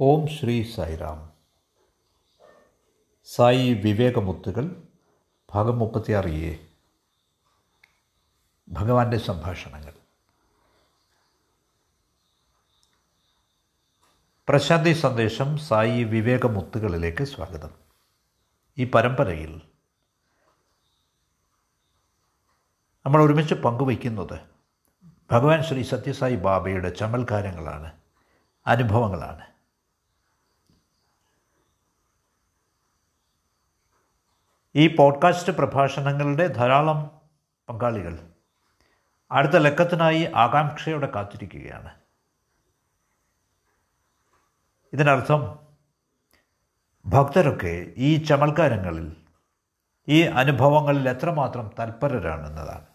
ഓം 0.00 0.26
ശ്രീ 0.26 0.74
സായിറാം. 0.74 1.32
സായി 3.24 3.74
വിവേകമുത്തുകൾ 3.74 4.82
ഭാഗം 5.54 5.78
മുപ്പത്തിയാറ് 5.78 6.26
എ. 6.26 6.66
ഭഗവാന്റെ 8.68 9.18
സംഭാഷണങ്ങൾ. 9.18 9.92
പ്രശാന്തി 14.48 14.92
സന്ദേശം 14.92 15.58
സായി 15.58 16.04
വിവേകമുത്തുകളിലേക്ക് 16.04 17.24
സ്വാഗതം. 17.24 17.70
ഈ 18.78 18.84
പരമ്പരയിൽ 18.84 19.62
നമ്മൾ 23.06 23.22
ഒരുമിച്ച് 23.22 23.54
പങ്കുവയ്ക്കുന്നത് 23.54 24.40
ഭഗവാൻ 25.32 25.62
ശ്രീ 25.62 25.82
സത്യസായി 25.82 26.36
ബാബയുടെ 26.36 26.88
ചമൽക്കാരങ്ങളാണ് 26.88 27.92
അനുഭവങ്ങളാണ്. 28.66 29.51
ഈ 34.76 34.96
പോഡ്കാസ്റ്റ് 34.96 35.52
പ്രഭാഷണങ്ങളുടെ 35.52 36.46
ധാരാളം 36.46 37.20
പങ്കാളികൾ 37.68 38.18
അടുത്ത 39.30 39.52
ലക്കത്തിനായി 39.52 40.32
ആകാംക്ഷയോടെ 40.36 41.12
കാത്തിരിക്കുകയാണ്. 41.14 42.00
ഇതിനർത്ഥം 44.92 45.58
ഭക്തരൊക്കെ 47.06 47.92
ഈ 47.96 48.24
ചമൽക്കാരങ്ങളിൽ 48.24 49.16
ഈ 50.08 50.22
അനുഭവങ്ങളിൽ 50.22 51.08
എത്രമാത്രം 51.08 51.70
തൽപരരാണെന്നതാണ്. 51.78 52.86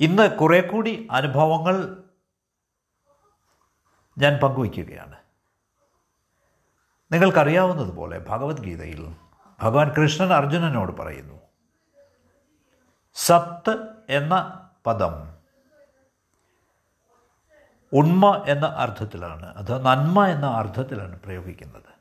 ഇന്ന് 0.00 0.36
കുറെ 0.36 0.60
കൂടി 0.60 1.08
അനുഭവങ്ങൾ 1.10 2.04
ഞാൻ 4.18 4.40
പങ്കുവയ്ക്കുകയാണ്. 4.42 5.23
നിങ്ങൾക്കറിയാവുന്നതുപോലെ 7.14 8.18
ഭഗവത്ഗീതയിൽ 8.18 9.16
ഭഗവാൻ 9.60 9.90
കൃഷ്ണൻ 9.90 10.32
അർജുനനോട് 10.32 10.92
പറയുന്നു 10.92 11.40
സത്ത് 13.14 13.78
എന്ന 14.08 14.34
പദം 14.86 15.34
ഉണ്മ 17.92 18.44
എന്ന 18.48 18.66
അർത്ഥത്തിലാണ് 18.66 19.46
അത് 19.56 19.86
നന്മ 19.86 20.26
എന്ന 20.26 20.46
അർത്ഥത്തിലാണ് 20.46 21.20
പ്രയോഗിക്കുന്നത്. 21.20 21.94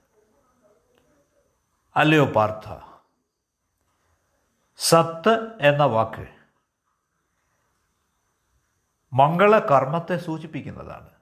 അല്ലയോ 1.96 2.26
പാർത്ഥ 2.26 2.78
സത്ത് 4.78 5.58
എന്ന 5.62 5.84
വാക്ക് 5.84 6.28
മംഗളകർമ്മത്തെ 9.14 10.18
സൂചിപ്പിക്കുന്നതാണ്. 10.18 11.13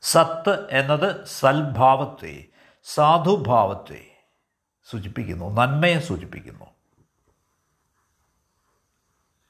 സത്ത് 0.00 0.70
എന്നത് 0.70 1.24
സൽഭാവത്തെ 1.24 2.46
സാധുഭാവത്തെ 2.82 4.24
സൂചിപ്പിക്കുന്നു 4.90 5.50
നന്മയെ 5.50 5.98
സൂചിപ്പിക്കുന്നു. 5.98 6.64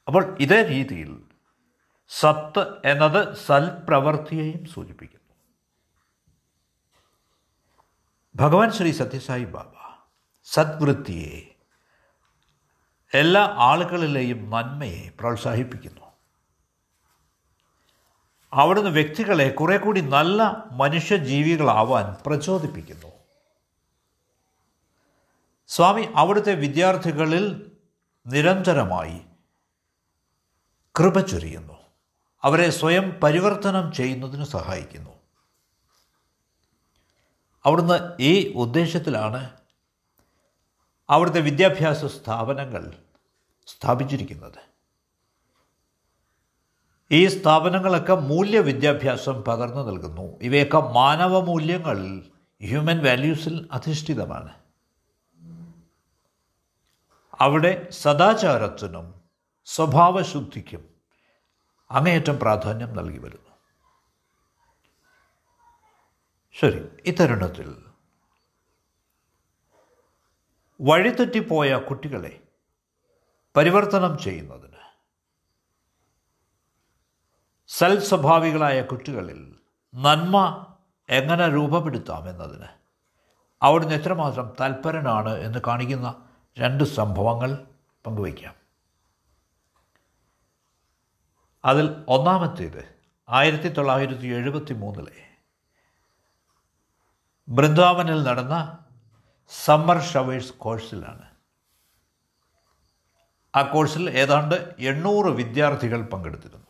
അപ്പോൾ 0.07 0.37
ഇതേ 0.41 0.63
രീതിയിൽ 0.63 1.25
സത്ത് 2.09 2.83
എന്നത് 2.85 3.37
സൽപ്രവൃത്തിയെയും 3.37 4.65
സൂചിപ്പിക്കുന്നു. 4.65 5.35
ഭഗവാൻ 8.37 8.73
ശ്രീ 8.73 8.93
സത്യസായി 8.93 9.45
ബാബ 9.45 9.73
സദ്വൃത്തിയെ 10.45 11.55
എല്ലാ 13.15 13.55
ആളുകളിലെയും 13.59 14.51
നന്മയെ 14.51 15.11
പ്രോത്സാഹിപ്പിക്കുന്നു. 15.21 16.08
അവിടുന്ന് 18.53 18.91
വ്യക്തികളെ 18.91 19.51
കുറെ 19.51 19.77
കൂടി 19.77 20.01
നല്ല 20.01 20.65
മനുഷ്യജീവികളാവാൻ 20.73 22.17
പ്രചോദിപ്പിക്കുന്നു. 22.27 23.07
സ്വാമി 25.69 26.09
അവിടുത്തെ 26.15 26.55
വിദ്യാർത്ഥികളിൽ 26.55 27.73
നിരന്തരമായി 28.27 29.21
കൃപ 30.99 31.21
ചൊരിയുന്നു. 31.21 31.79
അവരെ 32.43 32.71
സ്വയം 32.71 33.11
പരിവർത്തനം 33.11 33.93
ചെയ്യുന്നതിന് 33.93 34.45
സഹായിക്കുന്നു. 34.45 35.11
അവിടുന്ന് 37.65 38.17
ഈ 38.21 38.53
ഉദ്ദേശത്തിലാണ് 38.53 39.51
അവിടുത്തെ 41.11 41.41
വിദ്യാഭ്യാസ 41.41 42.05
സ്ഥാപനങ്ങൾ 42.05 42.95
സ്ഥാപിച്ചിരിക്കുന്നത്. 43.67 44.68
ഈ 47.13 47.27
സ്ഥാപനങ്ങളൊക്കെ 47.27 48.15
മൂല്യവിദ്യാഭ്യാസം 48.15 49.43
പകർന്നു 49.43 49.83
നൽകുന്നു. 49.83 50.39
ഇവയൊക്കെ 50.43 50.79
മാനവ 50.79 51.41
മൂല്യങ്ങൾ 51.41 52.23
ഹ്യൂമൻ 52.63 53.05
വാല്യൂസിൽ 53.05 53.69
അധിഷ്ഠിതമാണ്. 53.73 54.55
അവിടെ 57.41 57.91
സദാചാരത്തിനും 57.91 59.15
സ്വഭാവശുദ്ധിക്കും 59.65 60.89
അങ്ങേയറ്റം 61.91 62.39
പ്രാധാന്യം 62.39 62.97
നൽകി 62.97 63.19
വരുന്നു. 63.19 63.49
ശരി 66.53 66.89
ഇത്തരുണത്തിൽ 67.07 67.77
വഴിതെറ്റിപ്പോയ 70.81 71.77
കുട്ടികളെ 71.77 72.41
പരിവർത്തനം 73.57 74.19
ചെയ്യുന്നതിന് 74.19 74.88
സൽസ്വഭാവികളായ 77.69 78.83
കുട്ടികളിൽ 78.83 79.59
നന്മ 79.95 80.67
എങ്ങനെ 81.09 81.49
രൂപപ്പെടുത്താം 81.49 82.29
എന്നതിന് 82.29 82.69
അവിടുന്ന് 83.63 83.95
എത്രമാത്രം 83.95 84.57
തൽപരനാണ് 84.61 85.35
എന്ന് 85.39 85.59
കാണിക്കുന്ന 85.67 86.29
രണ്ട് 86.59 86.85
സംഭവങ്ങൾ 86.85 87.67
പങ്കുവയ്ക്കാം. 88.07 88.55
അതിൽ 91.65 92.05
ഒന്നാമത്തേത് 92.09 92.95
ആയിരത്തി 93.29 93.69
തൊള്ളായിരത്തി 93.69 94.27
എഴുപത്തി 94.27 94.75
മൂന്നിലെ 94.75 95.29
ബൃന്ദാവനിൽ 97.49 98.23
നടന്ന 98.23 98.79
സമ്മർ 99.49 100.03
ഷവേഴ്സ് 100.03 100.53
കോഴ്സിലാണ്. 100.53 101.27
ആ 103.57 103.63
കോഴ്സിൽ 103.63 104.11
ഏതാണ്ട് 104.11 104.75
എണ്ണൂറ് 104.79 105.27
വിദ്യാർത്ഥികൾ 105.27 106.03
പങ്കെടുത്തിരുന്നു. 106.03 106.68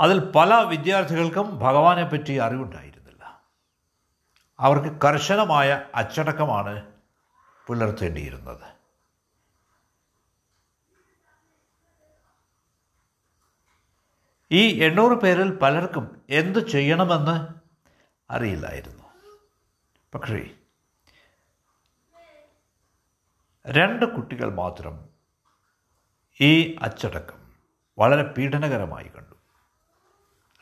അതിൽ 0.00 0.32
പല 0.36 0.54
വിദ്യാർത്ഥികൾക്കും 0.54 1.58
ഭഗവാനെ 1.58 2.04
പറ്റി 2.04 2.32
അറിവുണ്ടായിരുന്നില്ല. 2.32 3.42
അവർക്ക് 4.60 5.00
കർശനമായ 5.00 5.86
അച്ചടക്കമാണ് 5.94 6.92
പുലർത്തേണ്ടിയിരുന്നത്. 7.66 8.80
ഈ 14.50 14.82
എണ്ണൂറ് 14.84 15.18
പേരിൽ 15.18 15.58
പലർക്കും 15.58 16.22
എന്ത് 16.30 16.68
ചെയ്യണമെന്ന് 16.68 17.48
അറിയില്ലായിരുന്നു. 18.32 19.04
പക്ഷേ 20.14 20.50
രണ്ട് 23.66 24.14
കുട്ടികൾ 24.14 24.54
മാത്രം 24.54 25.08
ഈ 26.40 26.76
അച്ചടക്കം 26.82 27.52
വളരെ 27.98 28.22
പീഡനകരമായി 28.22 29.08
കണ്ടു. 29.08 29.39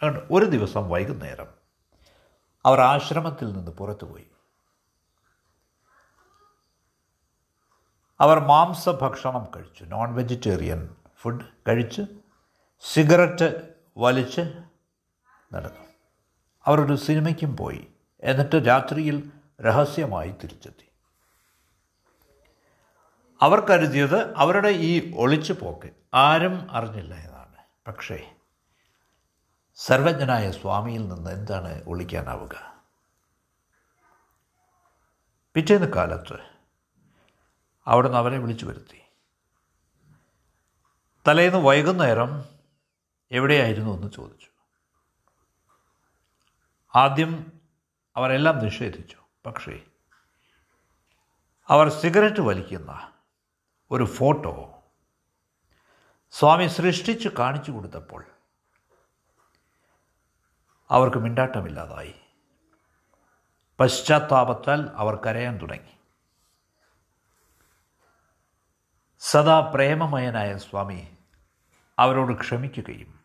അതുകൊണ്ട് 0.02 0.32
ഒരു 0.32 0.44
ദിവസം 0.44 0.90
വൈകുന്നേരം 0.90 1.46
അവർ 2.66 2.80
ആശ്രമത്തിൽ 2.80 3.52
നിന്ന് 3.52 3.70
പുറത്തുപോയി. 3.70 4.26
അവർ 8.20 8.38
മാംസഭക്ഷണം 8.38 9.48
കഴിച്ചു. 9.56 9.84
നോൺ 9.84 10.14
വെജിറ്റേറിയൻ 10.14 10.96
ഫുഡ് 11.20 11.44
കഴിച്ച് 11.68 12.02
സിഗരറ്റ് 12.80 13.74
വലിച്ച് 13.96 14.40
നടന്നു. 15.52 15.84
അവരൊരു 16.66 16.96
സിനിമയ്ക്കും 16.96 17.56
പോയി. 17.56 17.86
എന്നിട്ട് 18.20 18.66
രാത്രിയിൽ 18.66 19.32
രഹസ്യമായി 19.60 20.30
തിരിച്ചെത്തി. 20.30 20.88
അവർ 23.42 23.60
കരുതിയത് 23.60 24.34
അവരുടെ 24.34 24.68
ഈ 24.68 25.14
ഒളിച്ചു 25.16 25.52
പോക്ക് 25.52 25.90
ആരും 26.14 26.68
അറിഞ്ഞില്ല 26.70 27.14
എന്നാണ്. 27.14 27.56
പക്ഷേ 27.86 28.34
സർവജ്ഞനായ 29.78 30.50
സ്വാമിയിൽ 30.50 31.08
നിന്ന് 31.08 31.30
എന്താണ് 31.30 31.82
ഒളിക്കാനാവുക? 31.86 32.82
പിറ്റേന്ന് 35.54 35.92
കാലത്ത് 35.92 36.38
അവിടുന്ന് 37.86 38.18
അവരെ 38.18 38.38
വിളിച്ചു 38.38 38.66
വരുത്തി. 38.66 39.02
തലേന്ന് 41.28 41.58
വൈകുന്നേരം 41.58 42.44
എവിടെയായിരുന്നു 43.30 43.94
എന്ന് 43.94 44.12
ചോദിച്ചു. 44.12 44.46
ആദ്യം 46.94 47.60
അവരെല്ലാം 48.16 48.58
നിഷേധിച്ചു. 48.58 49.16
പക്ഷേ 49.46 49.82
അവർ 51.68 51.88
സിഗരറ്റ് 51.88 52.40
വലിക്കുന്ന 52.40 53.12
ഒരു 53.90 54.04
ഫോട്ടോ 54.04 54.82
സ്വാമി 56.30 56.66
സൃഷ്ടിച്ച് 56.66 57.28
കാണിച്ചു 57.38 57.70
കൊടുത്തപ്പോൾ 57.70 58.37
അവർക്ക് 60.90 61.16
മിണ്ടാട്ടമില്ലാതായി. 61.16 62.14
പശ്ചാത്താപത്താൽ 63.80 64.90
അവർ 64.94 65.14
കരയാൻ 65.14 65.58
തുടങ്ങി. 65.62 65.98
സദാ 69.20 69.60
പ്രേമമയനായ 69.60 70.56
സ്വാമി 70.56 71.08
അവരോട് 71.98 72.40
ക്ഷമിക്കുകയും 72.40 73.20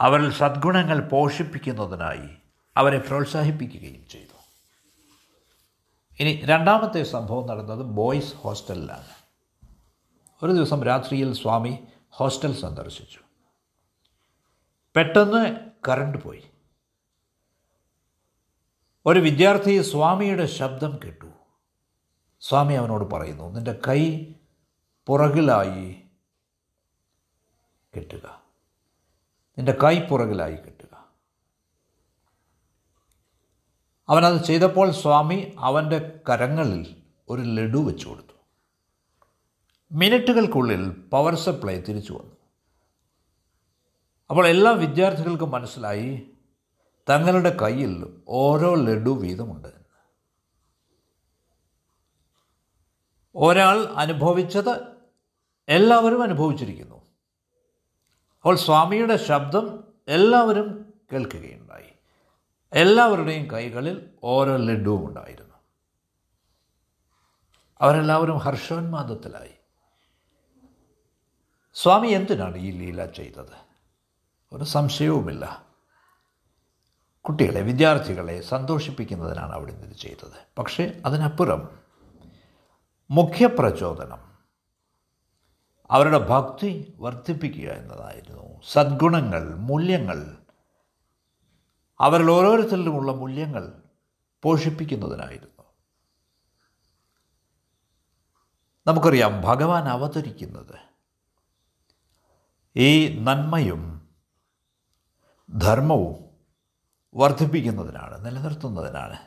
അവരിൽ 0.00 0.32
സദ്ഗുണങ്ങൾ 0.32 1.08
പോഷിപ്പിക്കുന്നതിനായി 1.08 2.36
അവരെ 2.76 2.98
പ്രോത്സാഹിപ്പിക്കുകയും 2.98 4.08
ചെയ്തു. 4.08 4.38
ഇനി 6.20 6.40
രണ്ടാമത്തെ 6.44 7.02
സംഭവം 7.02 7.46
നടന്നത് 7.46 7.80
ബോയ്സ് 7.80 8.34
ഹോസ്റ്റലിലാണ്. 8.34 9.08
ഒരു 10.42 10.52
ദിവസം 10.52 10.84
രാത്രിയിൽ 10.84 11.32
സ്വാമി 11.34 11.86
ഹോസ്റ്റൽ 12.10 12.60
സന്ദർശിച്ചു. 12.60 13.27
പെട്ടെന്ന് 14.98 15.70
കറണ്ട് 15.88 16.18
പോയി. 16.18 16.42
ഒരു 19.06 19.20
വിദ്യാർത്ഥി 19.20 19.82
സ്വാമിയുടെ 19.82 20.46
ശബ്ദം 20.46 20.98
കേട്ടു. 21.04 21.26
സ്വാമി 22.40 22.74
അവനോട് 22.74 23.14
പറയുന്നു 23.14 23.50
നിന്റെ 23.50 23.80
കൈ 23.88 24.32
പുറകിലായി 25.06 26.02
കെട്ടുക. 27.96 28.42
നിന്റെ 29.58 29.72
കൈ 29.72 30.00
പുറകിലായി 30.00 30.56
കെട്ടുക. 30.56 31.04
അവനത് 34.08 34.44
ചെയ്തപ്പോൾ 34.44 34.90
സ്വാമി 34.90 35.56
അവന്റെ 35.58 36.20
കരങ്ങളിൽ 36.28 37.02
ഒരു 37.28 37.42
ലഡു 37.42 37.78
വെച്ചു 37.78 38.08
കൊടുത്തു. 38.08 38.34
മിനിറ്റുകൾക്കുള്ളിൽ 39.92 40.90
പവർ 40.90 41.34
സപ്ലൈ 41.34 41.80
തിരിച്ചു 41.80 42.12
വന്നു. 42.12 42.37
അപ്പോൾ 44.30 44.46
എല്ലാ 44.46 44.70
വിദ്യാർത്ഥികൾക്കും 44.70 45.50
മനസ്സിലായി 45.50 46.30
തങ്ങളുടെ 47.10 47.56
കയ്യിൽ 47.62 48.22
ഓരോ 48.28 48.74
ലഡു 48.74 49.10
വീതമുണ്ട്. 49.10 49.68
ഒരാൾ 53.34 53.84
അനുഭവിച്ചത് 53.84 54.86
എല്ലാവരും 55.68 56.22
അനുഭവിച്ചിരിക്കുന്നു. 56.22 56.94
അപ്പോൾ 56.94 58.56
സ്വാമിയുടെ 58.56 59.16
ശബ്ദം 59.16 59.84
എല്ലാവരും 60.08 60.92
കേൾക്കുകയുണ്ടായി. 61.12 61.92
എല്ലാവരുടെയും 62.72 63.50
കൈകളിൽ 63.50 64.10
ഓരോ 64.24 64.56
ലഡുവും 64.56 65.08
ഉണ്ടായിരുന്നു. 65.08 65.54
അവരെല്ലാവരും 67.80 68.38
ഹർഷോന്മാദത്തിലായി. 68.38 69.54
സ്വാമി 71.74 72.08
എന്തിനാണ് 72.08 72.56
ഈ 72.56 72.70
ലീല 72.70 73.06
ചെയ്തത്? 73.06 73.67
ഒരു 74.52 74.64
സംശയവുമില്ല. 74.64 75.66
കുട്ടികളെ 77.20 77.60
വിദ്യാർത്ഥികളെ 77.60 78.40
സന്തോഷിപ്പിക്കുന്നതിനാണ് 78.40 79.52
അവിടെ 79.52 79.72
ഇത് 79.72 79.92
ചെയ്തത്. 79.92 80.46
പക്ഷേ 80.58 81.02
അതിനപ്പുറം 81.06 81.78
മുഖ്യപ്രചോദനം 83.10 84.38
അവരുടെ 85.90 86.18
ഭക്തി 86.18 86.94
വർദ്ധിപ്പിക്കുക 86.98 87.70
എന്നതായിരുന്നു. 87.70 88.60
സദ്ഗുണങ്ങൾ 88.72 89.54
മൂല്യങ്ങൾ 89.54 90.38
അവരിൽ 92.00 92.30
ഓരോരുത്തരിലുമുള്ള 92.30 93.12
മൂല്യങ്ങൾ 93.12 93.82
പോഷിപ്പിക്കുന്നതിനായിരുന്നു. 94.42 95.64
നമുക്കറിയാം 98.86 99.40
ഭഗവാൻ 99.40 99.88
അവതരിക്കുന്നത് 99.88 100.78
ഈ 102.76 103.18
നന്മയും 103.18 103.97
ധർമ്മവും 105.56 106.24
വർദ്ധിപ്പിക്കുന്നതിനാണ് 107.14 108.24
നിലനിർത്തുന്നതിനാണ്. 108.24 109.18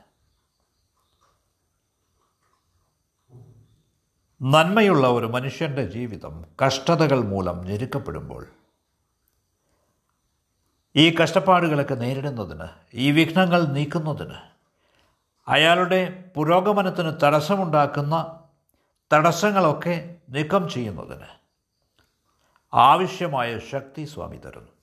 നന്മയുള്ള 4.42 5.08
ഒരു 5.08 5.26
മനുഷ്യന്റെ 5.26 5.86
ജീവിതം 5.86 6.46
കഷ്ടതകൾ 6.66 7.20
മൂലം 7.24 7.66
ഞെരുക്കപ്പെടുമ്പോൾ 7.66 8.46
ഈ 10.96 11.16
കഷ്ടപ്പാടുകളൊക്കെ 11.16 11.94
നേരിടുന്നതിന് 11.94 12.68
ഈ 12.94 13.12
വിഘ്നങ്ങൾ 13.12 13.66
നീക്കുന്നതിന് 13.66 14.40
അയാളുടെ 15.48 16.32
പുരോഗമനത്തിന് 16.36 17.20
തടസ്സമുണ്ടാക്കുന്ന 17.24 18.42
തടസ്സങ്ങളൊക്കെ 19.14 20.20
നീക്കം 20.30 20.70
ചെയ്യുന്നതിന് 20.70 21.30
ആവശ്യമായ 22.74 23.60
ശക്തി 23.60 24.06
സ്വാമി 24.06 24.38
തരുന്നു. 24.38 24.81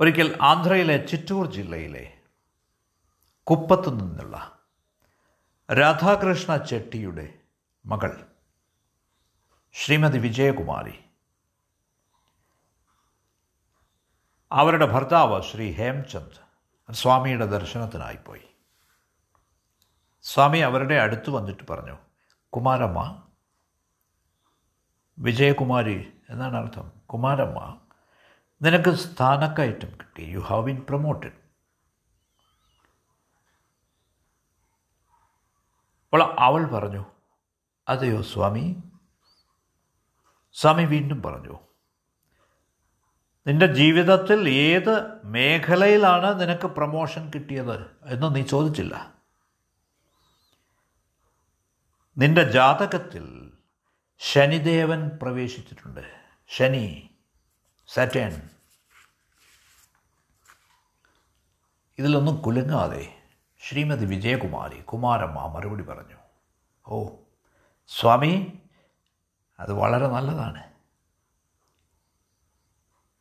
ഒരിക്കൽ 0.00 0.38
ആന്ധ്രയിലെ 0.42 1.06
ചിറ്റൂർ 1.06 1.52
ജില്ലയിലെ 1.52 2.18
കുപ്പത്തു 3.42 3.90
നിന്നുള്ള 3.90 4.58
രാധാകൃഷ്ണ 5.72 6.56
ചെട്ടിയുടെ 6.56 7.34
മകൾ 7.86 8.26
ശ്രീമതി 9.72 10.18
വിജയകുമാരി. 10.18 11.04
അവരുടെ 14.52 14.86
ഭർത്താവ് 14.86 15.42
ശ്രീ 15.42 15.72
ഹേംചന്ദ് 15.72 16.94
സ്വാമിയുടെ 16.94 17.46
ദർശനത്തിനായി 17.46 18.16
പോയി. 18.16 18.42
സ്വാമി 20.22 20.58
അവരുടെ 20.58 20.94
അടുത്ത് 20.94 21.30
വന്നിട്ട് 21.30 21.64
പറഞ്ഞു 21.72 21.96
കുമാരമ്മ 22.48 23.22
വിജയകുമാരി 25.18 26.12
എന്നാണ് 26.30 26.56
അർത്ഥം. 26.56 26.88
കുമാരമ്മ 26.88 27.80
നിനക്ക് 28.62 28.94
സ്ഥാനക്കയറ്റം 28.94 29.90
കിട്ടി. 29.90 30.22
യു 30.22 30.38
ഹാവ് 30.38 30.64
ബിൻ 30.64 30.76
പ്രൊമോട്ടഡ് 30.88 31.32
അപ്പോൾ 36.06 36.36
അവൾ 36.38 36.66
പറഞ്ഞു 36.66 37.04
അതെയോ 37.88 38.22
സ്വാമി? 38.22 38.82
സ്വാമി 40.52 40.84
വീണ്ടും 40.84 41.22
പറഞ്ഞു 41.22 41.58
നിന്റെ 43.46 43.66
ജീവിതത്തിൽ 43.66 44.48
ഏത് 44.48 45.24
മേഖലയിലാണ് 45.24 46.40
നിനക്ക് 46.40 46.66
പ്രമോഷൻ 46.66 47.30
കിട്ടിയത്? 47.30 47.96
എന്ന് 48.04 48.34
നീ 48.34 48.42
ചോദിച്ചില്ല. 48.42 49.14
നിന്റെ 52.18 52.42
ജാതകത്തിൽ 52.42 53.52
ശനിദേവൻ 54.18 55.08
പ്രവേശിച്ചിട്ടുണ്ട്. 55.22 56.28
ശനി 56.48 57.10
സാറ്റേൺ 57.86 58.50
ഇതിലൊന്നും 62.00 62.36
കുലുങ്ങാതെ 62.42 63.04
ശ്രീമതി 63.68 64.04
വിജയകുമാരി 64.04 64.80
കുമാരമ്മ 64.80 65.46
മറുപടി 65.46 65.82
പറഞ്ഞു 65.82 66.18
ഓ 66.88 67.08
സ്വാമി 67.88 68.58
അത് 69.60 69.72
വളരെ 69.72 70.06
നല്ലതാണ്. 70.08 70.62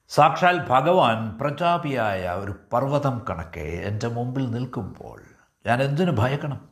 സാക്ഷാൽ 0.09 0.67
ഭഗവാൻ 0.69 1.37
പ്രതാപിയായ 1.37 2.29
ഒരു 2.29 2.53
പർവതം 2.73 3.25
കണക്കെ 3.29 3.67
എന്റെ 3.89 4.07
മുമ്പിൽ 4.07 4.45
നിൽക്കുമ്പോൾ 4.51 5.19
ഞാൻ 5.65 5.83
എന്തിനു 5.83 6.11
ഭയക്കണം? 6.11 6.69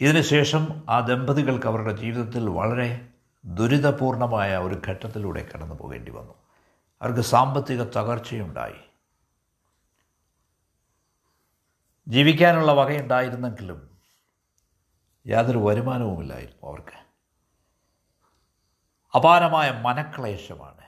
ഇതിനുശേഷം 0.00 0.84
ആ 0.88 1.00
ദമ്പതികൾക്ക് 1.00 1.66
അവരുടെ 1.66 1.92
ജീവിതത്തിൽ 1.96 2.48
വളരെ 2.48 3.08
ദുരിതപൂർണമായ 3.44 4.56
ഒരു 4.56 4.76
ഘട്ടത്തിലൂടെ 4.88 5.48
കടന്നു 5.54 5.74
പോകേണ്ടി 5.74 6.10
വന്നു. 6.10 6.34
അവർക്ക് 7.02 7.20
സാമ്പത്തിക 7.20 7.82
തകർച്ചയുണ്ടായി. 7.82 8.80
ജീവിക്കാനുള്ള 12.08 12.72
വകയുണ്ടായിരുന്നെങ്കിലും 12.72 13.98
യാതൊരു 15.26 15.58
വരുമാനവുമില്ലായിരുന്നു 15.58 16.66
അവർക്ക്. 16.68 17.08
അപാരമായ 19.16 19.70
മനക്ലേശമാണ് 19.70 20.84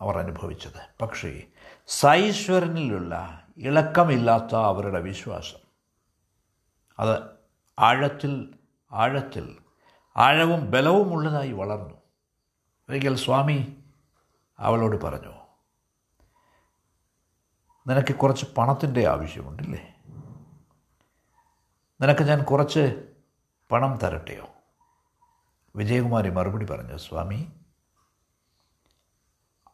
അവർ 0.00 0.18
അനുഭവിച്ചത്. 0.18 1.02
പക്ഷേ 1.02 1.42
സൈശ്വരനിലുള്ള 1.86 3.46
ഇളക്കമില്ലാത്ത 3.56 4.54
അവരുടെ 4.54 5.00
വിശ്വാസം 5.00 5.58
അത് 6.98 7.22
ആഴത്തിൽ 7.78 8.54
ആഴത്തിൽ 8.92 9.58
ആഴവും 10.16 10.70
ബലവുമുള്ളതായി 10.70 11.52
വളർന്നു. 11.52 11.94
ഒരിക്കൽ 12.88 13.16
സ്വാമി 13.16 13.84
അവളോട് 14.58 14.96
പറഞ്ഞു 14.96 15.41
നിനക്ക് 17.86 18.14
കുറച്ച് 18.14 18.46
പണത്തിന്റെ 18.58 19.08
ആവശ്യമുണ്ടല്ലേ? 19.08 19.94
നിനക്ക് 22.00 22.24
ഞാൻ 22.24 22.42
കുറച്ച് 22.42 23.14
പണം 23.72 23.96
തരട്ടെയോ? 23.96 24.48
വിജയകുമാരി 25.76 26.30
മറുപടി 26.30 26.66
പറഞ്ഞു 26.66 26.96
സ്വാമി 26.96 27.52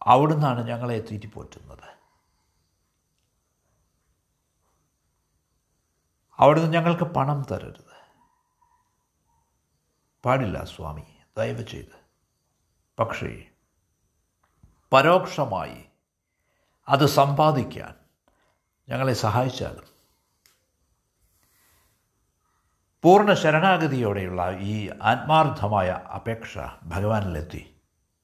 അവിടുന്നാണ് 0.02 0.68
ഞങ്ങളെ 0.68 0.98
തീറ്റിപ്പോറ്റുന്നത്. 0.98 1.98
അവിടുന്ന് 6.38 6.72
ഞങ്ങൾക്ക് 6.72 7.04
പണം 7.04 7.42
തരരുത്. 7.42 7.88
പാടില്ല 10.24 10.64
സ്വാമി 10.64 11.04
ദയവ് 11.38 11.66
ചെയ്ത്. 11.66 12.08
പക്ഷേ 12.98 13.50
പരോക്ഷമായി 14.92 15.87
അത് 16.88 17.06
സമ്പാദിക്കാൻ 17.06 17.94
ഞങ്ങളെ 18.88 19.12
സഹായിച്ചാലും. 19.12 19.98
പൂർണ 23.02 23.34
ശരണാഗതിയോടെയുള്ള 23.34 24.56
ഈ 24.58 24.90
ആത്മാർത്ഥമായ 25.02 25.90
അപേക്ഷ 25.90 26.58
ഭഗവാനിലെത്തി. 26.82 27.76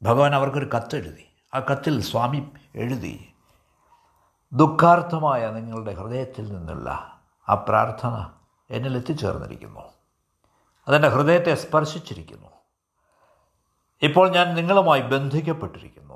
ഭഗവാൻ 0.02 0.34
അവർക്കൊരു 0.34 0.70
കത്തെഴുതി. 0.76 1.28
ആ 1.54 1.60
കത്തിൽ 1.60 2.02
സ്വാമി 2.02 2.50
എഴുതി 2.74 3.34
ദുഃഖാർത്ഥമായ 4.52 5.50
നിങ്ങളുടെ 5.50 5.94
ഹൃദയത്തിൽ 5.94 6.52
നിന്നുള്ള 6.52 7.20
ആ 7.48 7.54
പ്രാർത്ഥന 7.54 8.30
എന്നിൽ 8.70 8.96
എത്തിച്ചേർന്നിരിക്കുന്നു. 8.96 9.80
അതെന്റെ 10.88 11.08
ഹൃദയത്തെ 11.08 11.54
സ്പർശിച്ചിരിക്കുന്നു. 11.54 12.48
ഇപ്പോൾ 14.02 14.30
ഞാൻ 14.30 14.54
നിങ്ങളുമായി 14.54 15.00
ബന്ധിക്കപ്പെട്ടിരിക്കുന്നു. 15.00 16.14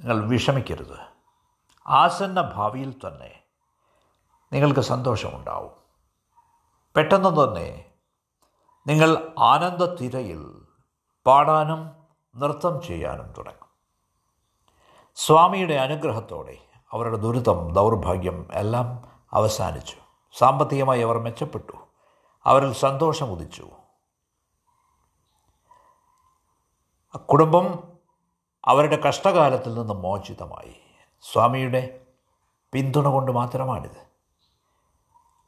നിങ്ങൾ 0.00 0.26
വിഷമിക്കരുത്. 0.26 1.19
ആസന്ന 1.90 2.52
ഭാവിയിൽ 2.54 2.94
തന്നെ 3.06 3.42
നിങ്ങൾക്ക് 4.52 4.80
സന്തോഷമുണ്ടാവും. 4.80 5.70
പെട്ടെന്ന് 6.96 7.44
തന്നെ 7.44 7.84
നിങ്ങൾ 8.86 9.34
ആനന്ദത്തിരയിൽ 9.38 10.62
പാടാനും 11.26 12.06
നൃത്തം 12.36 12.82
ചെയ്യാനും 12.82 13.32
തുടങ്ങും. 13.32 13.68
സ്വാമിയുടെ 15.14 15.74
അനുഗ്രഹത്തോടെ 15.74 16.58
അവരുടെ 16.90 17.16
ദുരിതം 17.16 17.72
ദൗർഭാഗ്യം 17.72 18.48
എല്ലാം 18.52 19.08
അവസാനിച്ചു. 19.32 19.96
സാമ്പത്തികമായി 20.38 21.00
അവർ 21.00 21.18
മെച്ചപ്പെട്ടു. 21.18 21.72
അവരിൽ 22.44 22.72
സന്തോഷം 22.72 23.32
ഉദിച്ചു 23.32 23.68
കുടുംബം 27.16 27.92
അവരുടെ 28.64 28.96
കഷ്ടകാലത്തിൽ 28.96 29.74
നിന്ന് 29.74 29.94
മോചിതമായി. 29.94 30.89
സ്വാമിയുടെ 31.22 32.06
പിന്തുണ 32.72 33.08
കൊണ്ട് 33.08 33.32
മാത്രമാണിത്. 33.32 34.10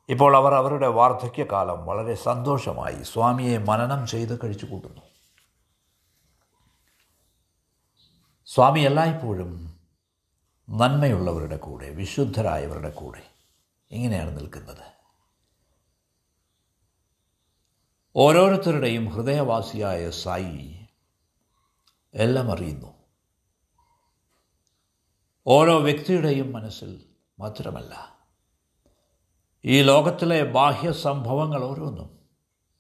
ഇപ്പോൾ 0.09 0.37
അവർ 0.37 0.55
അവരുടെ 0.55 0.87
വാർദ്ധക്യകാലം 0.87 1.87
വളരെ 1.87 2.15
സന്തോഷമായി 2.15 3.03
സ്വാമിയെ 3.03 3.59
മനനം 3.59 4.07
ചെയ്ത് 4.07 4.39
കഴിച്ചു 4.45 4.67
കൂട്ടുന്നു 4.67 5.03
സ്വാമി 8.47 8.81
എല്ലായ്പ്പോഴും 8.81 9.81
നന്മയുള്ളവരുടെ 10.71 11.57
കൂടെ 11.57 11.91
വിശുദ്ധരായവരുടെ 11.91 12.91
കൂടെ 12.91 13.23
ഇങ്ങനെയാണ് 13.91 14.39
നിൽക്കുന്നത്. 14.39 14.93
ഓരോരുത്തരുടെയും 18.17 19.09
ഹൃദയവാസിയായ 19.09 20.11
സായി 20.11 20.89
എല്ലാം 22.15 22.53
അറിയുന്നു. 22.53 23.02
ഓരോ 25.47 25.79
വ്യക്തിയുടെയും 25.79 26.53
മനസ്സിൽ 26.53 27.05
മാത്രമല്ല. 27.39 28.19
ഈ 29.65 29.83
ലോകത്തിലെ 29.83 30.45
ബാഹ്യ 30.45 30.93
സംഭവങ്ങൾ 30.93 31.65
ഓരോന്നും 31.65 32.19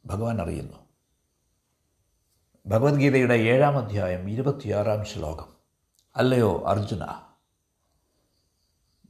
ഭഗവാൻ 0.06 0.42
അറിയുന്നു. 0.42 0.76
ഭഗവത്ഗീതയുടെ 2.66 3.34
ഏഴാം 3.34 3.78
അധ്യായം 3.78 4.30
ഇരുപത്തിയാറാം 4.30 5.04
ശ്ലോകം. 5.04 5.52
അല്ലയോ 6.16 6.62
അർജുന? 6.66 7.06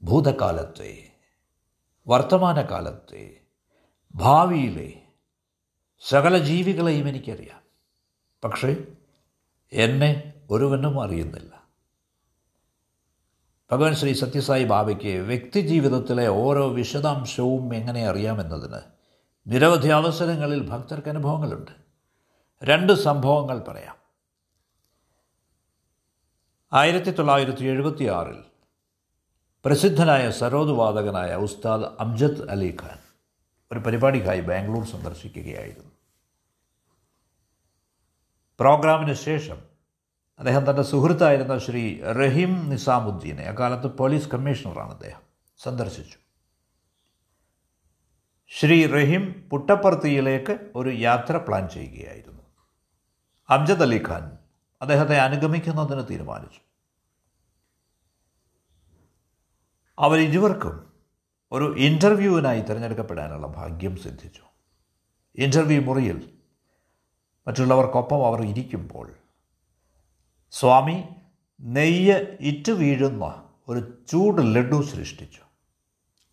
ഭൂതകാലത്തെ 0.02 1.12
വർത്തമാനകാലത്തെ 2.08 3.40
ഭാവിയിലെ 4.14 5.02
സകല 6.08 6.38
ജീവികളെയും 6.38 7.08
എനിക്കറിയാം. 7.08 7.62
പക്ഷേ 8.44 8.76
എന്നെ 9.72 10.32
ഒരുവനും 10.50 11.02
അറിയുന്നില്ല. 11.02 11.51
ഭഗവാൻ 13.72 13.94
ശ്രീ 13.94 14.12
സത്യസായി 14.12 14.64
ബാബയ്ക്ക് 14.64 15.18
വ്യക്തി 15.18 15.60
ജീവിതത്തിലെ 15.60 16.28
ഓരോ 16.28 16.68
വിശദാംശവും 16.68 17.74
എങ്ങനെ 17.74 18.06
അറിയാമെന്നതിന് 18.06 18.80
നിരവധി 19.46 19.88
അവസരങ്ങളിൽ 19.88 20.68
ഭക്തർക്ക് 20.70 21.08
അനുഭവങ്ങളുണ്ട്. 21.08 21.70
രണ്ട് 22.64 22.92
സംഭവങ്ങൾ 22.92 23.58
പറയാം. 23.58 23.96
ആയിരത്തി 26.72 27.10
തൊള്ളായിരത്തി 27.10 27.64
എഴുപത്തി 27.64 28.04
ആറിൽ 28.04 28.44
പ്രസിദ്ധനായ 29.64 30.30
സരോദ് 30.30 30.70
വാദകനായ 30.70 31.34
ഉസ്താദ് 31.34 31.84
അംജദ് 32.00 32.50
അലി 32.50 32.76
ഖാൻ 32.82 32.98
ഒരു 33.72 33.78
പരിപാടിക്കായി 33.78 34.40
ബാംഗ്ലൂർ 34.40 34.86
സന്ദർശിക്കുകയായിരുന്നു. 34.86 35.90
പ്രോഗ്രാമിന് 38.60 39.14
ശേഷം 39.14 39.71
അദ്ദേഹം 40.42 40.70
തന്റെ 40.70 40.82
സുഹൃത്തായിരുന്ന 40.82 41.58
ശ്രീ 41.58 42.02
റഹീം 42.02 42.70
നിസാമുദ്ദീനെ 42.70 43.42
അക്കാലത്ത് 43.42 43.96
പോലീസ് 43.96 44.28
കമ്മീഷണറാണ് 44.28 44.90
അദ്ദേഹം 44.90 45.20
സന്ദർശിച്ചു. 45.58 46.18
ശ്രീ 48.48 48.86
റഹീം 48.86 49.48
പുട്ടപ്പർത്തിയിലേക്ക് 49.52 50.70
ഒരു 50.76 50.90
യാത്ര 50.90 51.36
പ്ലാൻ 51.36 51.68
ചെയ്യുകയായിരുന്നു. 51.68 52.42
അംജദ് 53.50 53.82
അലി 53.82 54.02
ഖാൻ 54.08 54.38
അദ്ദേഹത്തെ 54.82 55.16
അനുഗമിക്കുന്നതിന് 55.16 56.04
തീരുമാനിച്ചു. 56.10 56.60
അവരിരുവർക്കും 59.98 60.92
ഒരു 61.52 61.76
ഇന്റർവ്യൂവിനായി 61.78 62.60
തിരഞ്ഞെടുക്കപ്പെടാനുള്ള 62.60 63.46
ഭാഗ്യം 63.46 63.96
സിദ്ധിച്ചു. 63.96 64.42
ഇന്റർവ്യൂ 65.34 65.80
മുറിയിൽ 65.80 66.38
മറ്റുള്ളവർക്കൊപ്പം 67.46 68.26
അവർ 68.26 68.42
ഇരിക്കുമ്പോൾ 68.42 69.14
സ്വാമി 70.52 71.04
നെയ്യ് 71.60 72.36
ഇറ്റ് 72.40 72.72
വീഴുന്ന 72.72 73.50
ഒരു 73.68 74.04
ചൂട് 74.10 74.54
ലഡു 74.54 74.82
സൃഷ്ടിച്ചു. 74.82 75.40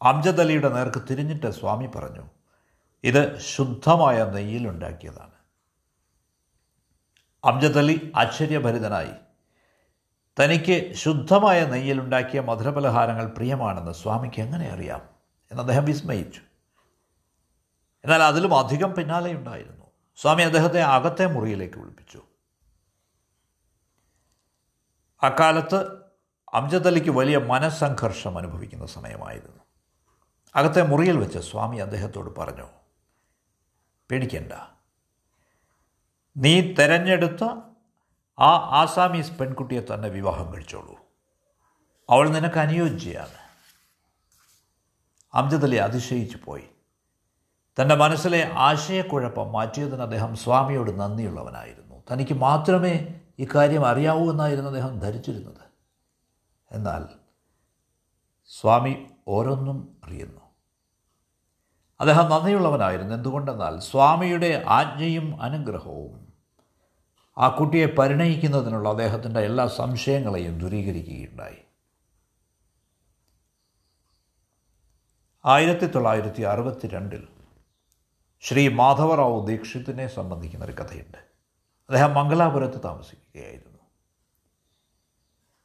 അംജദ് 0.01 0.41
അലിയുടെ 0.41 0.69
നേർക്ക് 0.69 1.01
തിരിഞ്ഞിട്ട് 1.09 1.51
സ്വാമി 1.51 1.85
പറഞ്ഞു 1.85 2.29
ഇത് 3.03 3.39
ശുദ്ധമായ 3.39 4.23
നെയ്യിലുണ്ടാക്കിയതാണ് 4.23 5.31
അംജദ് 7.43 7.77
അലി 7.77 8.11
ആശ്ചര്യഭരിതനായി 8.15 9.11
തനിക്ക് 10.43 10.93
ശുദ്ധമായ 10.93 11.65
നെയ്യിലുണ്ടാക്കിയ 11.65 12.39
മധുരപലഹാരങ്ങൾ 12.39 13.25
പ്രിയമാണെന്ന് 13.25 13.91
സ്വാമിക്ക് 13.91 14.41
എങ്ങനെ 14.41 14.69
അറിയാം? 14.69 15.01
എന്ന് 15.51 15.61
അദ്ദേഹം 15.61 15.85
വിസ്മയിച്ചു. 15.85 16.41
എന്നാൽ 18.03 18.23
അതിലും 18.23 18.57
അധികം 18.57 18.93
പിന്നാലെയുണ്ടായിരുന്നു. 18.93 19.85
സ്വാമി 20.17 20.41
അദ്ദേഹത്തെ 20.41 20.81
അകത്തെ 20.81 21.25
മുറിയിലേക്ക് 21.25 21.79
വിളിപ്പിച്ചു. 21.79 22.21
അക്കാലത്ത് 25.23 25.97
അംജദ് 26.53 26.88
അലിക്ക് 26.88 27.09
വലിയ 27.09 27.38
മനസ്സംഘർഷം 27.38 28.38
അനുഭവിക്കുന്ന 28.38 28.85
സമയമായിരുന്നു. 28.85 29.63
അകത്തെ 30.55 30.81
മുറിയിൽ 30.81 31.17
വെച്ച് 31.17 31.39
സ്വാമി 31.39 31.77
അദ്ദേഹത്തോട് 31.77 32.39
പറഞ്ഞു 32.39 32.67
പേടിക്കണ്ട. 34.11 34.53
നീ 36.38 36.73
തെരഞ്ഞെടുത്ത 36.73 37.43
ആ 38.39 38.55
ആസാമീസ് 38.55 39.31
പെൺകുട്ടിയെ 39.31 39.81
തന്നെ 39.93 40.09
വിവാഹം 40.09 40.53
കഴിച്ചോളൂ. 40.53 40.95
അവൾ 42.09 42.29
നിനക്ക് 42.29 42.59
അനുയോജ്യയാണ്. 42.59 43.49
അംജദ് 45.33 45.63
അലി 45.63 45.75
അതിശയിച്ചു 45.75 46.39
പോയി. 46.45 46.63
തന്റെ 47.81 47.95
മനസ്സിലെ 47.95 48.51
ആശയക്കുഴപ്പം 48.53 49.51
മാറ്റിയതിന് 49.51 50.01
അദ്ദേഹം 50.01 50.35
സ്വാമിയോട് 50.35 50.99
നന്ദിയുള്ളവനായിരുന്നു. 50.99 52.03
തനിക്ക് 52.11 52.33
മാത്രമേ 52.33 53.18
ഇക്കാര്യം 53.39 53.86
അറിയാവൂ 53.86 54.31
എന്നായിരുന്നു 54.31 54.69
അദ്ദേഹം 54.69 55.00
ധരിച്ചിരുന്നത്. 55.00 55.69
എന്നാൽ 56.72 57.05
സ്വാമി 58.46 59.08
ഓരോന്നും 59.27 59.98
അറിയുന്നു. 60.03 60.41
അദ്ദേഹം 62.00 62.29
നന്ദിയുള്ളവനായിരുന്നു. 62.29 63.15
എന്തുകൊണ്ടെന്നാൽ 63.15 63.79
സ്വാമിയുടെ 63.79 64.63
ആജ്ഞയും 64.67 65.41
അനുഗ്രഹവും 65.41 66.34
ആ 67.38 67.48
കുട്ടിയെ 67.48 67.86
പരിണയിക്കുന്നതിനുള്ള 67.86 68.89
അദ്ദേഹത്തിന്റെ 68.89 69.39
എല്ലാ 69.39 69.67
സംശയങ്ങളെയും 69.67 70.60
ദൂരീകരിക്കുകയുണ്ടായി. 70.60 71.58
ആയിരത്തി 75.46 75.86
തൊള്ളായിരത്തി 75.86 76.41
അറുപത്തി 76.41 76.88
രണ്ടിൽ 76.88 77.27
ശ്രീ 78.41 78.67
മാധവറാവു 78.67 79.46
ദീക്ഷിതിനെ 79.46 80.08
സംബന്ധിക്കുന്ന 80.08 80.65
ഒരു 80.65 80.72
കഥയുണ്ട്. 80.72 81.28
അദ്ദേഹം 81.89 82.13
മംഗലാപുരത്ത് 82.13 82.84
താമസിക്കുകയായിരുന്നു. 82.84 83.79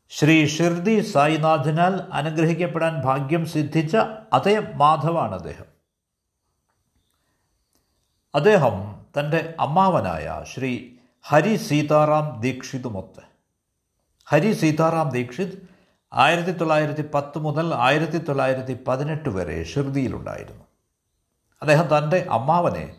ശ്രീ 0.08 0.46
ഷിർദി 0.46 1.00
സായിനാഥിനാൽ 1.00 2.00
അനുഗ്രഹിക്കപ്പെടാൻ 2.12 3.02
ഭാഗ്യം 3.04 3.46
സിദ്ധിച്ച 3.46 3.96
അതേ 4.32 4.72
മാധവാണ് 4.74 5.34
അദ്ദേഹം. 5.34 5.64
അദ്ദേഹം 8.34 9.06
തന്റെ 9.18 9.54
അമ്മാവനായ 9.60 10.44
ശ്രീ 10.54 10.90
ഹരി 11.22 11.56
സീതാറാം 11.56 12.40
ദീക്ഷിതുമൊത്ത് 12.40 13.20
ഹരി 14.28 14.52
സീതാറാം 14.52 15.08
ദീക്ഷിത് 15.08 15.68
ആയിരത്തി 16.12 16.50
തൊള്ളായിരത്തി 16.50 17.10
പത്ത് 17.14 17.38
മുതൽ 17.38 17.74
ആയിരത്തി 17.74 18.18
തൊള്ളായിരത്തി 18.18 18.84
പതിനെട്ട് 18.84 19.28
വരെ 19.28 19.64
ഷിർദിയിലുണ്ടായിരുന്നു. 19.64 20.64
അദ്ദേഹം 21.62 21.98
തന്റെ 21.98 22.26
അമ്മാവനെ 22.30 22.96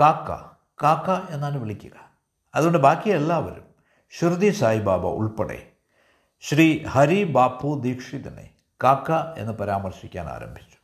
കാക്ക 0.00 0.30
കാക്ക 0.82 1.32
എന്നാണ് 1.32 1.58
വിളിക്കുക. 1.58 2.07
അതുകൊണ്ട് 2.54 2.78
ബാക്കി 2.78 3.10
എല്ലാവരും 3.10 3.74
ഷിർദി 4.10 4.50
സായിബാബ 4.50 5.06
ഉൾപ്പെടെ 5.06 5.72
ശ്രീ 6.40 6.84
ഹരി 6.84 7.24
ബാപ്പു 7.24 7.80
ദീക്ഷിതനെ 7.82 8.50
കാക്ക 8.84 9.40
എന്ന് 9.40 9.52
പരാമർശിക്കാൻ 9.52 10.26
ആരംഭിച്ചു. 10.26 10.78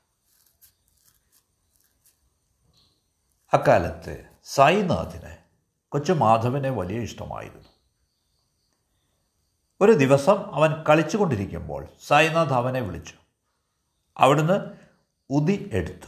അക്കാലത്ത് 3.57 4.25
സായിനാഥിന് 4.45 5.37
കൊച്ചു 5.89 6.13
മാധവനെ 6.13 6.71
വലിയ 6.71 6.99
ഇഷ്ടമായിരുന്നു. 7.01 7.69
ഒരു 9.81 9.93
ദിവസം 9.93 10.55
അവൻ 10.55 10.85
കളിച്ചുകൊണ്ടിരിക്കുമ്പോൾ 10.89 11.89
സായിനാഥ് 12.07 12.53
അവനെ 12.53 12.81
വിളിച്ചു. 12.81 13.15
അവിടുന്ന് 14.19 14.71
ഉതി 15.31 15.71
എടുത്തു. 15.73 16.07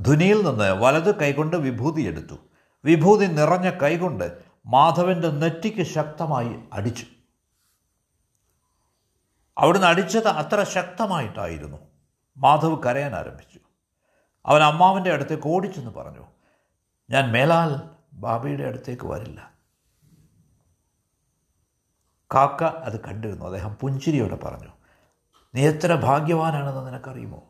ധുനിയിൽ 0.00 0.46
നിന്ന് 0.46 0.72
വലത് 0.72 1.20
കൈകൊണ്ട് 1.20 1.56
വിഭൂതി 1.56 2.02
എടുത്തു. 2.02 2.34
വിഭൂതി 2.84 3.26
നിറഞ്ഞ 3.26 3.70
കൈകൊണ്ട് 3.70 4.49
മാധവന്റെ 4.66 5.30
നെറ്റിക്ക് 5.30 5.82
ശക്തമായി 5.82 6.60
അടിച്ചു. 6.72 7.06
അവിടുന്ന് 9.58 9.86
അടിച്ചത് 9.86 10.28
അത്ര 10.28 10.64
ശക്തമായിട്ടായിരുന്നു. 10.64 11.78
മാധവ് 12.36 12.82
കരയാൻ 12.82 13.14
ആരംഭിച്ചു. 13.14 13.60
അവൻ 14.46 14.62
അമ്മാവന്റെ 14.62 15.12
അടുത്തേക്ക് 15.12 15.48
ഓടിച്ചെന്ന് 15.48 15.90
പറഞ്ഞു 15.90 16.26
ഞാൻ 17.10 17.32
മേലാൽ 17.32 17.90
ബാബയുടെ 18.12 18.64
അടുത്തേക്ക് 18.64 19.06
വരില്ല. 19.06 19.50
കാക്ക 22.34 22.64
അത് 22.64 23.04
കണ്ടിരുന്നു. 23.04 23.44
അദ്ദേഹം 23.44 23.74
പുഞ്ചിരിയോടെ 23.74 24.36
പറഞ്ഞു 24.36 24.68
നീ 25.54 25.68
എത്ര 25.68 25.94
ഭാഗ്യവാനാണെന്ന് 25.94 26.86
നിനക്കറിയുമോ? 26.86 27.42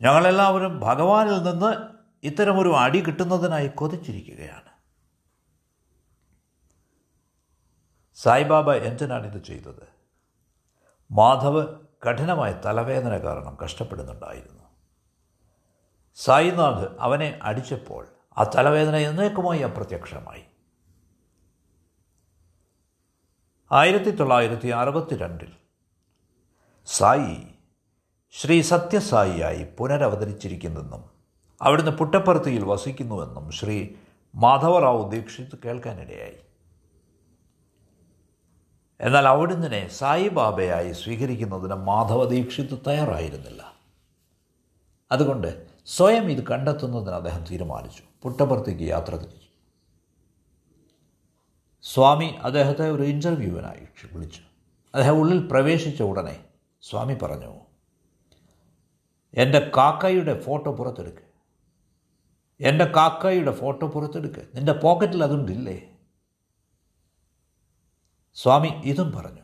ഞങ്ങളെല്ലാവരും 0.00 0.80
ഭഗവാനിൽ 0.80 1.42
നിന്ന് 1.42 1.74
ഇത്തരമൊരു 2.22 2.74
അടി 2.76 3.00
കിട്ടുന്നതിനായി 3.00 3.68
കൊതിച്ചിരിക്കുകയാണ്. 3.68 4.65
സായിബാബ 8.16 8.72
എന്തിനാണ് 8.72 9.34
ഇത് 9.34 9.44
ചെയ്തത്? 9.44 9.88
മാധവ് 11.10 11.66
കഠിനമായ 12.08 12.52
തലവേദന 12.64 13.16
കാരണം 13.18 13.58
കഷ്ടപ്പെടുന്നുണ്ടായിരുന്നു. 13.64 14.62
സായിനാഥ് 16.14 16.96
അവനെ 17.00 17.38
അടിച്ചപ്പോൾ 17.42 18.08
ആ 18.38 18.42
തലവേദന 18.42 18.96
എന്നേക്കുമായി 18.96 19.60
അപ്രത്യക്ഷമായി 19.60 20.44
ആയിരത്തി 23.72 24.10
തൊള്ളായിരത്തി 24.10 24.68
അറുപത്തിരണ്ടിൽ 24.68 25.52
സായി 26.86 27.36
ശ്രീ 28.32 28.60
സത്യസായിയായി 28.62 29.68
പുനരവതരിച്ചിരിക്കുന്നെന്നും 29.78 31.10
അവിടുന്ന് 31.62 31.90
പുട്ടപ്പർത്തിയിൽ 31.90 32.64
വസിക്കുന്നുവെന്നും 32.64 33.50
ശ്രീ 33.50 33.88
മാധവറാവു 34.34 35.10
ദീക്ഷിത് 35.10 35.58
കേൾക്കാനിടയായി. 35.64 36.36
എന്നാൽ 39.00 39.28
അവിടുന്നിനെ 39.28 39.88
സായിബാബയായി 39.88 40.92
സ്വീകരിക്കുന്നതിന് 40.92 41.74
മാധവ 41.74 42.24
ദീക്ഷിത് 42.24 42.82
തയ്യാറായിരുന്നില്ല. 42.86 43.72
അതുകൊണ്ട് 45.12 45.66
സ്വയം 45.86 46.30
ഇത് 46.30 46.46
കണ്ടെത്തുന്നതിന് 46.46 47.10
അദ്ദേഹം 47.10 47.44
തീരുമാനിച്ചു. 47.44 48.02
പുട്ടപ്പുറത്തേക്ക് 48.22 48.82
യാത്ര 48.82 49.16
തിരിച്ചു. 49.16 49.46
സ്വാമി 51.82 52.34
അദ്ദേഹത്തെ 52.42 52.90
ഒരു 52.90 53.02
ഇന്റർവ്യൂവിനായി 53.02 54.12
വിളിച്ചു. 54.12 54.40
അദ്ദേഹം 54.94 55.20
ഉള്ളിൽ 55.20 55.48
പ്രവേശിച്ച 55.48 56.02
ഉടനെ 56.02 56.44
സ്വാമി 56.82 57.14
പറഞ്ഞു 57.14 57.60
എന്റെ 59.34 59.70
കാക്കയുടെ 59.76 60.40
ഫോട്ടോ 60.40 60.72
പുറത്തെടുക്ക്. 60.72 61.26
എന്റെ 62.60 62.84
കാക്കയുടെ 62.84 63.50
ഫോട്ടോ 63.50 63.86
പുറത്തെടുക്ക്. 63.88 64.46
നിന്റെ 64.54 64.72
പോക്കറ്റിൽ 64.72 65.24
അതുണ്ടില്ലേ? 65.24 65.95
സ്വാമി 68.36 68.68
ഇതും 68.68 69.12
പറഞ്ഞു. 69.12 69.42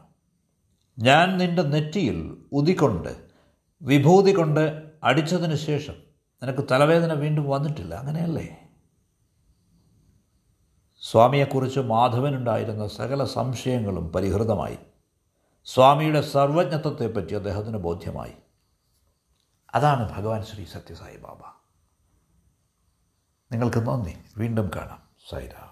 ഞാൻ 0.99 1.39
നിന്റെ 1.39 1.63
നെറ്റിയിൽ 1.63 2.45
ഉതികൊണ്ട് 2.53 3.29
വിഭൂതി 3.83 4.37
കൊണ്ട് 4.37 4.93
അടിച്ചതിന് 5.05 5.55
ശേഷം 5.55 5.95
നിനക്ക് 6.43 6.69
തലവേദന 6.71 7.13
വീണ്ടും 7.13 7.51
വന്നിട്ടില്ല 7.51 7.95
അങ്ങനെയല്ലേ? 7.95 8.69
സ്വാമിയെക്കുറിച്ച് 11.01 11.81
മാധവനുണ്ടായിരുന്ന 11.81 12.89
സകല 12.89 13.25
സംശയങ്ങളും 13.25 14.13
പരിഹൃതമായി. 14.13 14.79
സ്വാമിയുടെ 15.65 16.21
സർവജ്ഞത്വത്തെപ്പറ്റി 16.21 17.35
അദ്ദേഹത്തിന് 17.35 17.77
ബോധ്യമായി. 17.77 18.33
അതാണ് 19.75 20.17
ഭഗവാൻ 20.17 20.45
ശ്രീ 20.45 20.65
സത്യസായി 20.65 21.17
ബാബ. 21.17 21.39
നിങ്ങൾക്ക് 23.53 23.79
നന്ദി. 23.79 24.17
വീണ്ടും 24.37 24.71
കാണാം. 24.77 25.03
സൈരാം 25.31 25.72